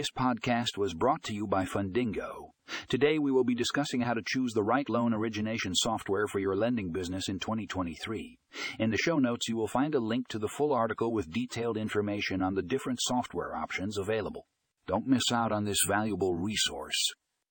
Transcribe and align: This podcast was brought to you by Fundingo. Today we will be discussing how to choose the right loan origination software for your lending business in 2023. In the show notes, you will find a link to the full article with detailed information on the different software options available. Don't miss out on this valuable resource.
This 0.00 0.10
podcast 0.18 0.78
was 0.78 0.94
brought 0.94 1.22
to 1.24 1.34
you 1.34 1.46
by 1.46 1.66
Fundingo. 1.66 2.52
Today 2.88 3.18
we 3.18 3.30
will 3.30 3.44
be 3.44 3.54
discussing 3.54 4.00
how 4.00 4.14
to 4.14 4.22
choose 4.24 4.54
the 4.54 4.62
right 4.62 4.88
loan 4.88 5.12
origination 5.12 5.74
software 5.74 6.26
for 6.26 6.38
your 6.38 6.56
lending 6.56 6.90
business 6.90 7.28
in 7.28 7.38
2023. 7.38 8.38
In 8.78 8.90
the 8.90 8.96
show 8.96 9.18
notes, 9.18 9.46
you 9.46 9.58
will 9.58 9.68
find 9.68 9.94
a 9.94 10.00
link 10.00 10.26
to 10.28 10.38
the 10.38 10.48
full 10.48 10.72
article 10.72 11.12
with 11.12 11.30
detailed 11.30 11.76
information 11.76 12.40
on 12.40 12.54
the 12.54 12.62
different 12.62 12.98
software 13.02 13.54
options 13.54 13.98
available. 13.98 14.46
Don't 14.86 15.06
miss 15.06 15.30
out 15.30 15.52
on 15.52 15.66
this 15.66 15.80
valuable 15.86 16.34
resource. 16.34 17.12